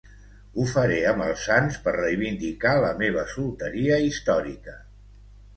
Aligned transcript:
Ho 0.61 0.63
faré 0.71 0.95
amb 1.09 1.25
els 1.25 1.43
sants 1.49 1.77
per 1.87 1.93
reivindicar 1.97 2.73
la 2.87 2.91
meva 3.05 3.29
solteria 3.35 4.03
històrica. 4.09 4.79